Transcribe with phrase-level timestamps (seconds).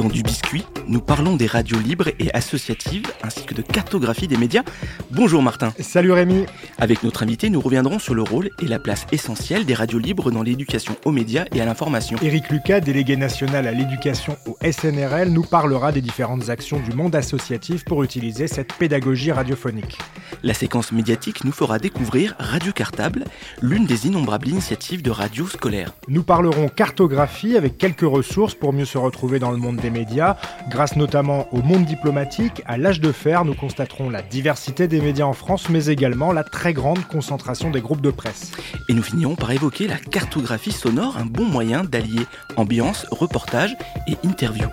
[0.00, 4.38] dans Du Biscuit, nous parlons des radios libres et associatives ainsi que de cartographie des
[4.38, 4.62] médias.
[5.10, 5.74] Bonjour Martin.
[5.78, 6.46] Salut Rémi.
[6.78, 10.30] Avec notre invité, nous reviendrons sur le rôle et la place essentielle des radios libres
[10.30, 12.16] dans l'éducation aux médias et à l'information.
[12.22, 17.14] Éric Lucas, délégué national à l'éducation au SNRL, nous parlera des différentes actions du monde
[17.14, 19.98] associatif pour utiliser cette pédagogie radiophonique.
[20.42, 23.24] La séquence médiatique nous fera découvrir Radio Cartable,
[23.60, 25.92] l'une des innombrables initiatives de radio scolaire.
[26.08, 30.36] Nous parlerons cartographie avec quelques ressources pour mieux se retrouver dans le monde des médias.
[30.68, 35.26] Grâce notamment au monde diplomatique, à l'âge de fer, nous constaterons la diversité des médias
[35.26, 38.52] en France, mais également la très grande concentration des groupes de presse.
[38.88, 44.16] Et nous finirons par évoquer la cartographie sonore, un bon moyen d'allier ambiance, reportage et
[44.24, 44.68] interview.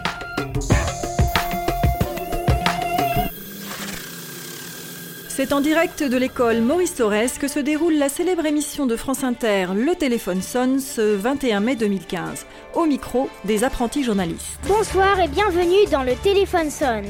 [5.37, 9.23] C'est en direct de l'école Maurice Torres que se déroule la célèbre émission de France
[9.23, 12.47] Inter Le téléphone sonne ce 21 mai 2015.
[12.73, 14.57] Au micro des apprentis journalistes.
[14.67, 17.05] Bonsoir et bienvenue dans le téléphone sonne.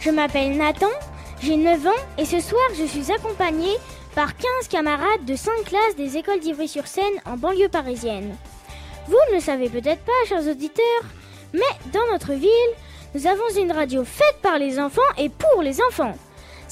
[0.00, 0.90] Je m'appelle Nathan,
[1.40, 3.70] j'ai 9 ans et ce soir je suis accompagné
[4.14, 8.36] par 15 camarades de 5 classes des écoles d'Ivry-sur-Seine en banlieue parisienne.
[9.06, 10.84] Vous ne le savez peut-être pas, chers auditeurs,
[11.54, 11.60] mais
[11.94, 12.50] dans notre ville,
[13.14, 16.14] nous avons une radio faite par les enfants et pour les enfants.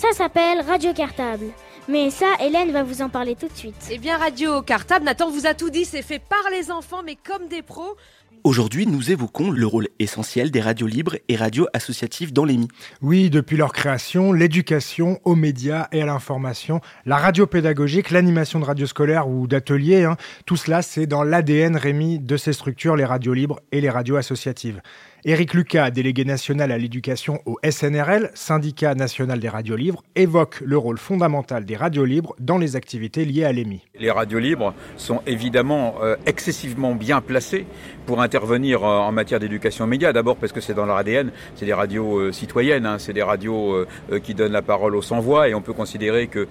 [0.03, 1.47] Ça s'appelle Radio Cartable.
[1.87, 3.87] Mais ça, Hélène va vous en parler tout de suite.
[3.89, 7.15] Eh bien, Radio Cartable, Nathan vous a tout dit, c'est fait par les enfants, mais
[7.15, 7.97] comme des pros.
[8.45, 12.67] Aujourd'hui, nous évoquons le rôle essentiel des radios libres et radios associatives dans l'EMI.
[13.01, 18.65] Oui, depuis leur création, l'éducation aux médias et à l'information, la radio pédagogique, l'animation de
[18.65, 23.05] radio scolaire ou d'ateliers, hein, tout cela c'est dans l'ADN Rémi de ces structures, les
[23.05, 24.83] radios libres et les radios associatives.
[25.25, 30.77] Éric Lucas, délégué national à l'éducation au SNRL, syndicat national des radios libres, évoque le
[30.77, 33.83] rôle fondamental des radios libres dans les activités liées à l'EMI.
[34.01, 37.67] Les radios libres sont évidemment euh, excessivement bien placées
[38.05, 40.13] pour intervenir euh, en matière d'éducation aux médias.
[40.13, 43.23] D'abord parce que c'est dans leur ADN, c'est des radios euh, citoyennes, hein, c'est des
[43.23, 46.49] radios euh, qui donnent la parole aux sans-voix et on peut considérer que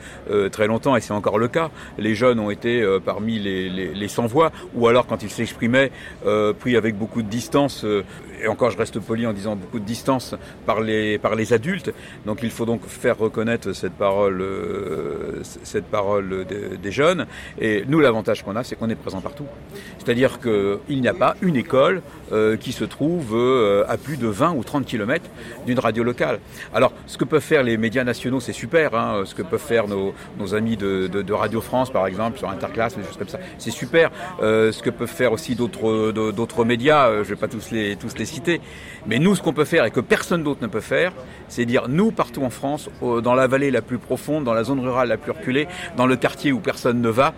[0.50, 4.88] très longtemps, et c'est encore le cas, les jeunes ont été parmi les, sans-voix ou
[4.88, 5.92] alors quand ils s'exprimaient
[6.60, 7.86] pris avec beaucoup de distance
[8.44, 11.94] et encore je reste poli en disant beaucoup de distance par les, par les adultes.
[12.26, 14.44] Donc il faut donc faire reconnaître cette parole,
[15.64, 17.26] cette parole des, des jeunes.
[17.60, 19.46] Et nous, l'avantage qu'on a, c'est qu'on est présent partout.
[19.98, 21.56] C'est-à-dire qu'il n'y a pas une
[22.32, 25.30] euh, qui se trouve euh, à plus de 20 ou 30 kilomètres
[25.66, 26.40] d'une radio locale.
[26.74, 28.94] Alors, ce que peuvent faire les médias nationaux, c'est super.
[28.96, 30.14] Hein, ce que peuvent faire nos,
[30.54, 34.12] amis de, Radio France, par exemple, sur Interclasse, des choses comme ça, c'est super.
[34.42, 37.96] Euh, ce que peuvent faire aussi d'autres d'autres médias, je ne vais pas tous les,
[37.96, 38.62] tous les citer.
[39.08, 41.14] Mais nous, ce qu'on peut faire et que personne d'autre ne peut faire,
[41.48, 44.80] c'est dire nous, partout en France, dans la vallée la plus profonde, dans la zone
[44.80, 45.68] rurale la plus reculée,
[45.98, 47.34] dans le quartier où personne ne va,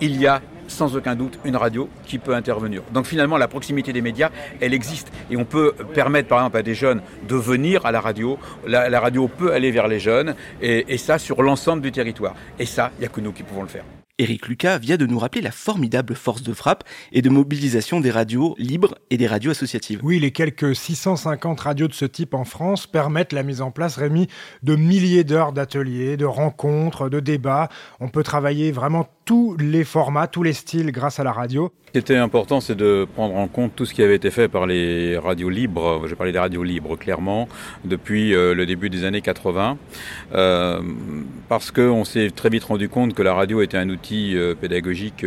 [0.00, 0.40] il y a
[0.72, 2.82] sans aucun doute une radio qui peut intervenir.
[2.92, 5.12] Donc finalement, la proximité des médias, elle existe.
[5.30, 8.38] Et on peut permettre par exemple à des jeunes de venir à la radio.
[8.66, 12.34] La, la radio peut aller vers les jeunes, et, et ça sur l'ensemble du territoire.
[12.58, 13.84] Et ça, il n'y a que nous qui pouvons le faire.
[14.18, 18.10] Éric Lucas vient de nous rappeler la formidable force de frappe et de mobilisation des
[18.10, 20.00] radios libres et des radios associatives.
[20.02, 23.96] Oui, les quelques 650 radios de ce type en France permettent la mise en place,
[23.96, 24.28] Rémi,
[24.62, 27.70] de milliers d'heures d'ateliers, de rencontres, de débats.
[28.00, 31.72] On peut travailler vraiment tous les formats, tous les styles grâce à la radio.
[31.92, 34.48] Ce qui était important, c'est de prendre en compte tout ce qui avait été fait
[34.48, 36.06] par les radios libres.
[36.08, 37.48] J'ai parlé des radios libres, clairement,
[37.84, 39.76] depuis euh, le début des années 80,
[40.32, 40.80] euh,
[41.50, 45.26] parce qu'on s'est très vite rendu compte que la radio était un outil euh, pédagogique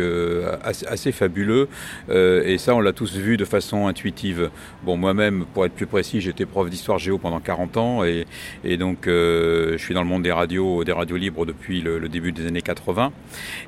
[0.64, 1.68] assez, fabuleux,
[2.10, 4.50] et ça, on l'a tous vu de façon intuitive.
[4.82, 8.26] Bon, moi-même, pour être plus précis, j'étais prof d'histoire géo pendant 40 ans, et,
[8.76, 12.48] donc je suis dans le monde des radios, des radios libres depuis le, début des
[12.48, 13.12] années 80,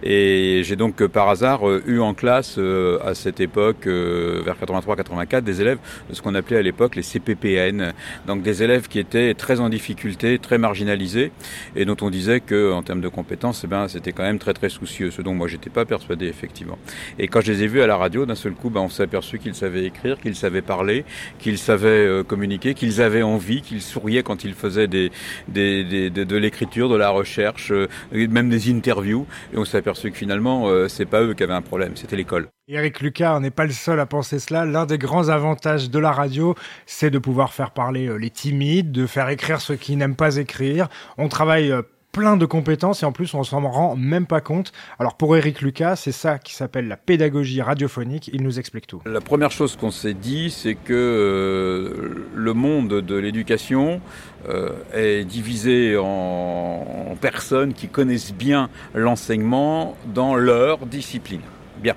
[0.03, 0.18] et
[0.63, 2.59] j'ai donc par hasard eu en classe
[3.05, 5.79] à cette époque, euh, vers 83-84, des élèves
[6.09, 7.93] de ce qu'on appelait à l'époque les CPPN,
[8.27, 11.33] donc des élèves qui étaient très en difficulté, très marginalisés,
[11.77, 14.55] et dont on disait que en termes de compétences, eh ben, c'était quand même très
[14.55, 16.79] très soucieux, ce dont moi j'étais pas persuadé effectivement.
[17.19, 19.05] Et quand je les ai vus à la radio, d'un seul coup, ben, on s'est
[19.05, 21.05] aperçu qu'ils savaient écrire, qu'ils savaient parler,
[21.39, 25.11] qu'ils savaient euh, communiquer, qu'ils avaient envie, qu'ils souriaient quand ils faisaient des
[25.49, 30.89] de l'écriture, de la recherche, euh, même des interviews, et on s'est aperçu finalement, euh,
[30.89, 32.49] c'est pas eux qui avaient un problème, c'était l'école.
[32.69, 34.65] Eric Lucas n'est pas le seul à penser cela.
[34.65, 36.55] L'un des grands avantages de la radio,
[36.87, 40.37] c'est de pouvoir faire parler euh, les timides, de faire écrire ceux qui n'aiment pas
[40.37, 40.89] écrire.
[41.17, 41.83] On travaille euh,
[42.13, 44.73] plein de compétences et en plus on s'en rend même pas compte.
[44.99, 49.03] Alors pour Eric Lucas, c'est ça qui s'appelle la pédagogie radiophonique, il nous explique tout.
[49.07, 54.01] La première chose qu'on s'est dit, c'est que euh, le monde de l'éducation
[54.49, 61.41] euh, est divisé en, personnes qui connaissent bien l'enseignement dans leur discipline.
[61.79, 61.95] Bien.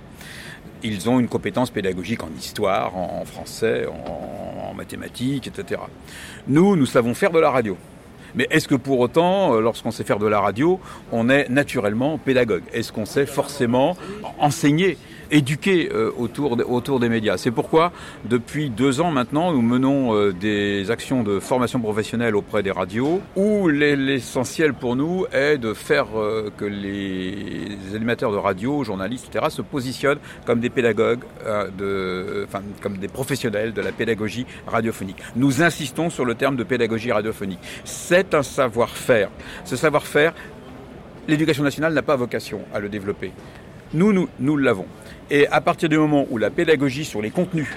[0.84, 5.80] Ils ont une compétence pédagogique en histoire, en français, en mathématiques, etc.
[6.48, 7.78] Nous, nous savons faire de la radio.
[8.36, 10.80] Mais est-ce que pour autant, euh, lorsqu'on sait faire de la radio,
[11.12, 12.64] on est naturellement pédagogue?
[12.74, 13.98] Est-ce qu'on sait forcément
[14.40, 14.98] enseigner?
[15.32, 17.38] Éduquer euh, autour, des médias.
[17.38, 17.92] C'est pourquoi,
[18.26, 23.22] depuis deux ans maintenant, nous menons euh, des actions de formation professionnelle auprès des radios,
[23.36, 29.48] où l'essentiel pour nous est de faire euh, que les animateurs de radio, journalistes, etc.,
[29.50, 31.24] se positionnent comme des pédagogues,
[31.78, 35.18] de, enfin, comme des professionnels de la pédagogie radiophonique.
[35.36, 37.60] Nous insistons sur le terme de pédagogie radiophonique.
[37.86, 39.30] C'est un savoir-faire.
[39.66, 40.34] Ce savoir-faire,
[41.28, 43.32] l'éducation nationale n'a pas vocation à le développer.
[43.94, 44.88] Nous, nous, nous l'avons.
[45.32, 47.70] Et à partir du moment où la pédagogie sur les contenus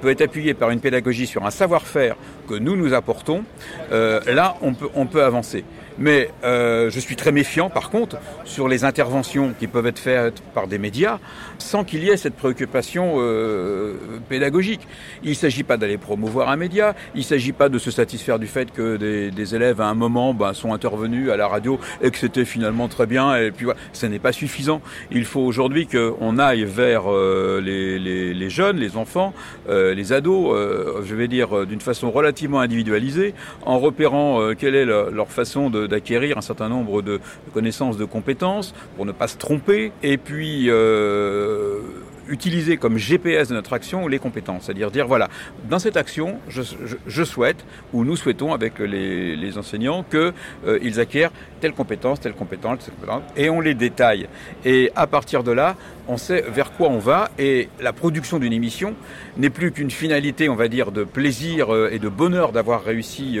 [0.00, 2.14] peut être appuyée par une pédagogie sur un savoir-faire
[2.48, 3.42] que nous nous apportons,
[3.90, 5.64] euh, là on peut, on peut avancer.
[6.00, 10.40] Mais euh, je suis très méfiant, par contre, sur les interventions qui peuvent être faites
[10.54, 11.18] par des médias
[11.58, 13.94] sans qu'il y ait cette préoccupation euh,
[14.28, 14.80] pédagogique.
[15.22, 18.38] Il ne s'agit pas d'aller promouvoir un média, il ne s'agit pas de se satisfaire
[18.38, 22.10] du fait que des, élèves, à un moment, ben, sont intervenus à la radio et
[22.10, 23.36] que c'était finalement très bien.
[23.36, 24.80] Et puis voilà, ce n'est pas suffisant.
[25.10, 29.32] Il faut aujourd'hui qu'on aille vers euh, les, jeunes, les enfants,
[29.68, 34.84] euh, les ados, euh, je vais dire d'une façon relativement individualisée, en repérant quelle est
[34.84, 37.20] leur façon de d'acquérir un certain nombre de
[37.52, 41.80] connaissances, de compétences, pour ne pas se tromper, et puis euh,
[42.28, 44.64] utiliser comme GPS de notre action les compétences.
[44.64, 45.28] C'est-à-dire dire, voilà,
[45.68, 50.32] dans cette action, je, souhaite, ou nous souhaitons avec les, enseignants, qu'ils
[50.66, 54.28] euh, acquièrent telle compétence, telle compétence, telle compétence, et on les détaille.
[54.64, 55.76] Et à partir de là,
[56.08, 58.94] on sait vers quoi on va, et la production d'une émission
[59.36, 63.38] n'est plus qu'une finalité, on va dire, de plaisir euh, et de bonheur d'avoir réussi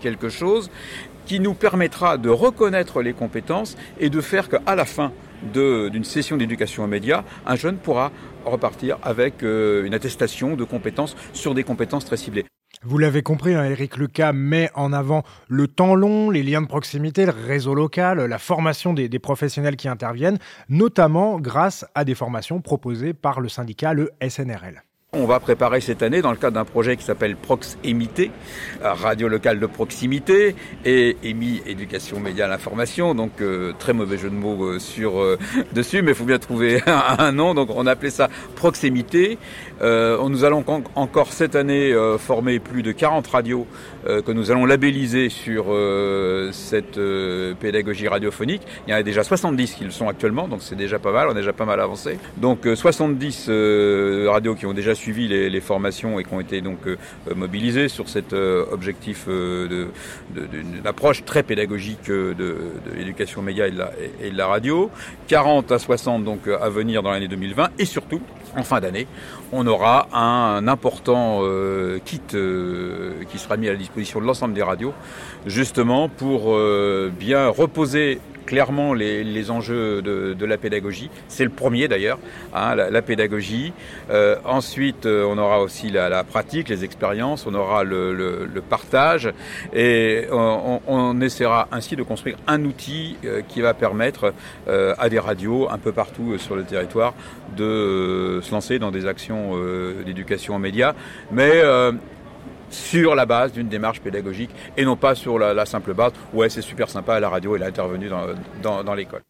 [0.00, 0.70] quelque chose,
[1.26, 5.12] qui nous permettra de reconnaître les compétences et de faire qu'à la fin
[5.52, 8.10] d'une session d'éducation aux médias, un jeune pourra
[8.44, 12.46] repartir avec euh, une attestation de compétences sur des compétences très ciblées.
[12.82, 16.66] Vous l'avez compris, hein, Eric Lucas met en avant le temps long, les liens de
[16.66, 20.38] proximité, le réseau local, la formation des, professionnels qui interviennent,
[20.68, 24.82] notamment grâce à des formations proposées par le syndicat, le SNRL.
[25.18, 28.30] On va préparer cette année dans le cadre d'un projet qui s'appelle Proximité,
[28.82, 30.54] radio locale de proximité,
[30.84, 35.38] et EMI Éducation Média l'Information, donc euh, très mauvais jeu de mots euh, sur euh,
[35.72, 36.82] dessus, mais il faut bien trouver
[37.18, 39.38] un, nom, donc on a appelé ça Proximité.
[39.82, 40.64] Euh, nous allons
[40.94, 45.66] encore cette année euh, former plus de 40 radios euh, que nous allons labelliser sur
[46.52, 46.98] cette
[47.60, 48.62] pédagogie radiophonique.
[48.86, 51.28] Il y en a déjà 70 qui le sont actuellement, donc c'est déjà pas mal,
[51.28, 52.18] on est déjà pas mal avancé.
[52.36, 53.50] Donc 70
[54.28, 56.78] radios qui ont déjà suivi les, les, formations et qui ont été donc
[57.34, 63.92] mobilisées sur cet objectif d'une approche très pédagogique de, de l'éducation média et de, la,
[64.22, 64.90] et de la radio.
[65.28, 68.20] 40 à 60 donc à venir dans l'année 2020 et surtout
[68.56, 69.06] en fin d'année,
[69.52, 74.54] on aura un important euh, kit euh, qui sera mis à la disposition de l'ensemble
[74.54, 74.92] des radios,
[75.46, 81.10] justement pour euh, bien reposer clairement les, les enjeux de, de, la pédagogie.
[81.28, 82.18] C'est le premier d'ailleurs,
[82.54, 83.72] hein, la, pédagogie.
[84.10, 88.60] Euh, ensuite, euh, on aura aussi la, la, pratique, les expériences, on aura le, le,
[88.60, 89.32] partage
[89.74, 94.32] et on, essaiera ainsi de construire un outil euh, qui va permettre
[94.66, 97.14] à des radios un peu partout sur le territoire
[97.56, 99.52] de se lancer dans des actions
[100.04, 100.94] d'éducation aux médias.
[101.30, 101.62] Mais
[102.70, 106.62] sur la base d'une démarche pédagogique et non pas sur la, simple base ouais c'est
[106.62, 108.26] super sympa la radio il a intervenu dans,
[108.62, 109.22] dans, dans l'école.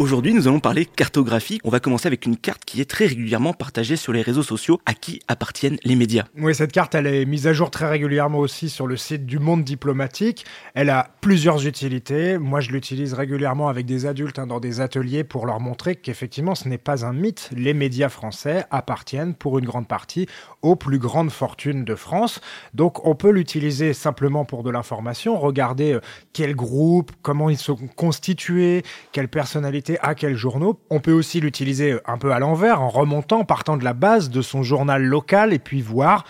[0.00, 1.60] Aujourd'hui, nous allons parler cartographie.
[1.62, 4.80] On va commencer avec une carte qui est très régulièrement partagée sur les réseaux sociaux
[4.86, 6.24] à qui appartiennent les médias?
[6.38, 9.38] Oui, cette carte, elle est mise à jour très régulièrement aussi sur le site du
[9.38, 10.46] Monde diplomatique.
[10.72, 12.38] Elle a plusieurs utilités.
[12.38, 16.54] Moi, je l'utilise régulièrement avec des adultes hein, dans des ateliers pour leur montrer qu'effectivement,
[16.54, 17.50] ce n'est pas un mythe.
[17.54, 20.26] Les médias français appartiennent pour une grande partie
[20.62, 22.40] aux plus grandes fortunes de France.
[22.72, 26.00] Donc, on peut l'utiliser simplement pour de l'information, regarder euh,
[26.32, 29.28] quel groupe, comment ils sont constitués, quelle
[30.00, 30.80] à quels journaux.
[30.90, 34.42] On peut aussi l'utiliser un peu à l'envers, en remontant, partant de la base de
[34.42, 36.24] son journal local, et puis voir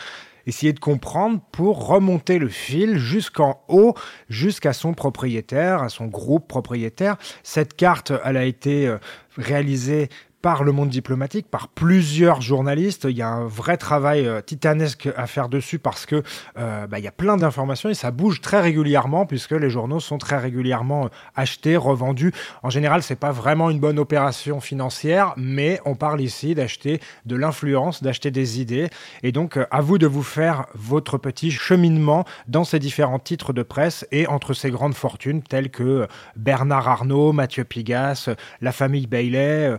[0.46, 3.94] essayer de comprendre pour remonter le fil jusqu'en haut,
[4.28, 7.16] jusqu'à son propriétaire, à son groupe propriétaire.
[7.42, 8.98] Cette carte, elle a été euh,
[9.36, 10.08] réalisée
[10.42, 13.06] par le monde diplomatique, par plusieurs journalistes.
[13.08, 16.22] Il y a un vrai travail euh, titanesque à faire dessus parce que
[16.58, 20.00] euh, bah, il y a plein d'informations et ça bouge très régulièrement puisque les journaux
[20.00, 22.32] sont très régulièrement euh, achetés, revendus.
[22.62, 27.36] En général, c'est pas vraiment une bonne opération financière, mais on parle ici d'acheter de
[27.36, 28.88] l'influence, d'acheter des idées.
[29.22, 33.62] Et donc, à vous de vous faire votre petit cheminement dans ces différents titres de
[33.62, 36.06] presse et entre ces grandes fortunes telles que
[36.36, 38.30] Bernard Arnault, Mathieu Pigas,
[38.60, 39.76] la famille Bailey.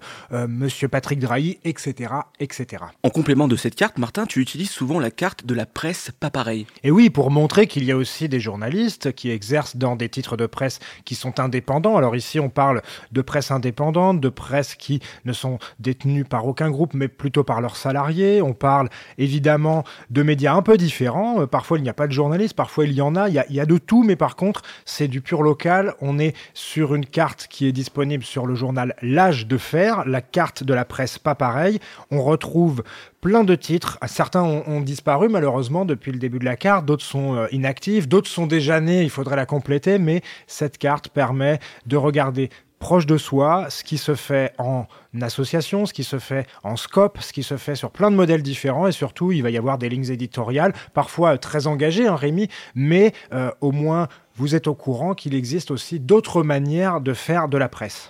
[0.51, 2.84] Monsieur Patrick Drahi, etc., etc.
[3.03, 6.29] En complément de cette carte, Martin, tu utilises souvent la carte de la presse pas
[6.29, 6.67] pareil.
[6.84, 10.36] Et oui, pour montrer qu'il y a aussi des journalistes qui exercent dans des titres
[10.36, 11.96] de presse qui sont indépendants.
[11.96, 12.81] Alors ici, on parle
[13.12, 17.62] de presse indépendante, de presse qui ne sont détenues par aucun groupe, mais plutôt par
[17.62, 18.41] leurs salariés.
[18.41, 21.41] On parle évidemment de médias un peu différents.
[21.41, 23.29] Euh, parfois, il n'y a pas de journalistes, parfois il y en a.
[23.29, 25.93] Il y a, il y a de tout, mais par contre, c'est du pur local.
[26.01, 30.22] On est sur une carte qui est disponible sur le journal L'âge de fer, la
[30.22, 31.79] carte de la presse pas pareil.
[32.10, 32.83] On retrouve
[33.21, 33.98] plein de titres.
[34.07, 38.29] Certains ont, disparu malheureusement depuis le début de la carte, d'autres sont euh, inactifs, d'autres
[38.29, 43.17] sont déjà nés, il faudrait la compléter, mais cette carte permet de regarder proche de
[43.17, 44.88] soi, ce qui se fait en
[45.21, 48.41] association, ce qui se fait en scope, ce qui se fait sur plein de modèles
[48.41, 52.50] différents et surtout il va y avoir des lignes éditoriales, parfois très engagées, hein, Rémi,
[52.74, 57.48] mais euh, au moins vous êtes au courant qu'il existe aussi d'autres manières de faire
[57.48, 58.10] de la presse.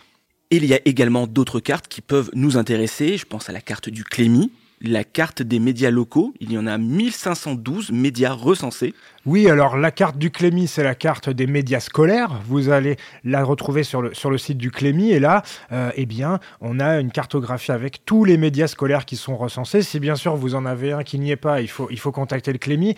[0.53, 3.15] Il y a également d'autres cartes qui peuvent nous intéresser.
[3.15, 6.33] Je pense à la carte du Clémy, la carte des médias locaux.
[6.41, 8.93] Il y en a 1512 médias recensés.
[9.25, 12.41] Oui, alors la carte du Clémy, c'est la carte des médias scolaires.
[12.45, 15.11] Vous allez la retrouver sur le, sur le site du Clémy.
[15.11, 15.41] Et là,
[15.71, 19.83] euh, eh bien, on a une cartographie avec tous les médias scolaires qui sont recensés.
[19.83, 22.11] Si bien sûr vous en avez un qui n'y est pas, il faut, il faut
[22.11, 22.97] contacter le Clémy.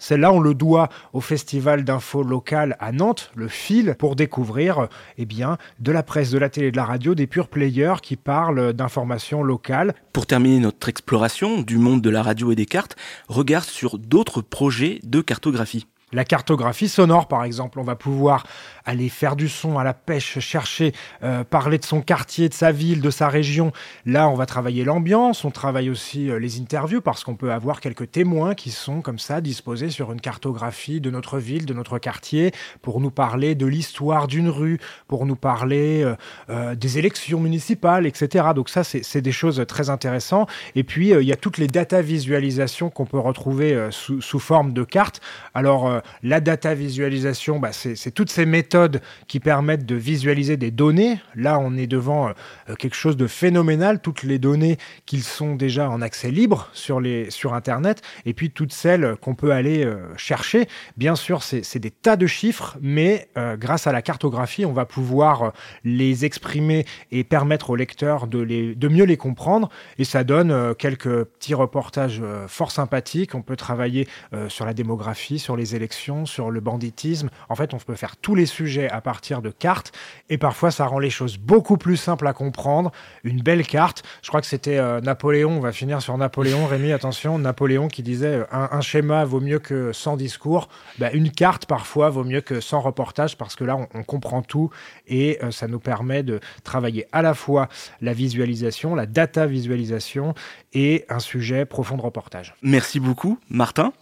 [0.00, 4.88] Celle-là, on le doit au Festival d'info local à Nantes, le FIL, pour découvrir
[5.18, 8.16] eh bien, de la presse, de la télé, de la radio, des purs players qui
[8.16, 9.94] parlent d'informations locales.
[10.14, 12.96] Pour terminer notre exploration du monde de la radio et des cartes,
[13.28, 15.86] regarde sur d'autres projets de cartographie.
[16.12, 18.44] La cartographie sonore, par exemple, on va pouvoir
[18.84, 22.72] aller faire du son à la pêche, chercher, euh, parler de son quartier, de sa
[22.72, 23.72] ville, de sa région.
[24.06, 27.80] Là, on va travailler l'ambiance, on travaille aussi euh, les interviews parce qu'on peut avoir
[27.80, 31.98] quelques témoins qui sont comme ça disposés sur une cartographie de notre ville, de notre
[31.98, 32.52] quartier,
[32.82, 36.04] pour nous parler de l'histoire d'une rue, pour nous parler
[36.48, 38.48] euh, des élections municipales, etc.
[38.54, 40.50] Donc ça, c'est des choses très intéressantes.
[40.74, 44.72] Et puis, il y a toutes les data visualisations qu'on peut retrouver sous, sous, forme
[44.72, 45.20] de cartes.
[45.54, 51.20] Alors, la data visualisation, bah, c'est toutes ces méthodes qui permettent de visualiser des données.
[51.34, 55.88] Là, on est devant euh, quelque chose de phénoménal, toutes les données qui sont déjà
[55.90, 60.16] en accès libre sur, les, sur Internet, et puis toutes celles qu'on peut aller euh,
[60.16, 60.68] chercher.
[60.96, 64.84] Bien sûr, c'est des tas de chiffres, mais euh, grâce à la cartographie, on va
[64.84, 65.52] pouvoir
[65.84, 69.68] les exprimer et permettre aux lecteurs de, les, de mieux les comprendre.
[69.98, 73.34] Et ça donne quelques petits reportages fort sympathiques.
[73.34, 74.08] On peut travailler
[74.48, 77.30] sur la démographie, sur les élections sur le banditisme.
[77.48, 79.92] En fait, on peut faire tous les sujets à partir de cartes
[80.28, 82.92] et parfois ça rend les choses beaucoup plus simples à comprendre.
[83.24, 84.02] Une belle carte.
[84.22, 85.50] Je crois que c'était euh, Napoléon.
[85.50, 86.66] On va finir sur Napoléon.
[86.66, 90.68] Rémi, attention, Napoléon qui disait euh, un, schéma vaut mieux que 100 discours.
[90.98, 94.70] Bah, une carte parfois vaut mieux que 100 reportages parce que là, on, comprend tout
[95.06, 97.68] et euh, ça nous permet de travailler à la fois
[98.00, 100.34] la visualisation, la data visualisation
[100.72, 102.54] et un sujet profond de reportage.
[102.62, 103.92] Merci beaucoup, Martin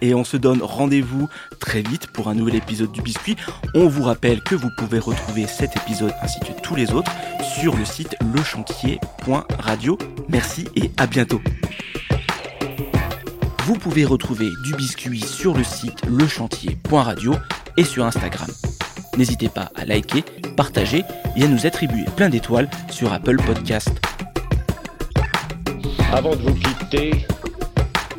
[0.00, 1.28] et on se donne rendez-vous
[1.58, 3.36] très vite pour un nouvel épisode du biscuit.
[3.74, 7.12] On vous rappelle que vous pouvez retrouver cet épisode ainsi que tous les autres
[7.42, 9.98] sur le site lechantier.radio.
[10.28, 11.40] Merci et à bientôt.
[13.64, 17.34] Vous pouvez retrouver du biscuit sur le site lechantier.radio
[17.76, 18.48] et sur Instagram.
[19.16, 20.22] N'hésitez pas à liker,
[20.56, 21.02] partager
[21.36, 23.90] et à nous attribuer plein d'étoiles sur Apple Podcast.
[26.12, 27.26] Avant de vous quitter,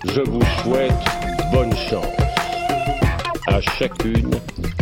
[0.05, 1.16] je vous souhaite
[1.57, 2.05] bonne chance
[3.47, 4.29] à chacune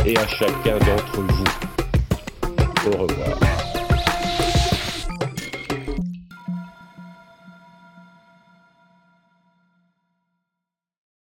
[0.05, 2.91] et à chacun d'entre vous.
[2.91, 3.64] Au revoir.